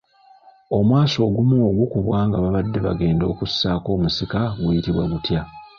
Omwasi 0.77 1.17
ogumu 1.27 1.55
ogukubwa 1.69 2.17
nga 2.27 2.37
babadde 2.43 2.79
bagenda 2.87 3.23
okussaako 3.31 3.87
omusika 3.95 4.39
guyitibwa 4.61 5.03
gutya? 5.11 5.41